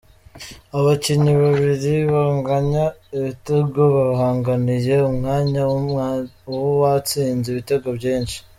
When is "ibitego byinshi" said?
7.51-8.37